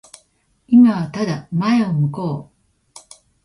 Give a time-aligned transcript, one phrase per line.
[0.67, 2.49] 今はただ前を向こ
[2.95, 2.99] う。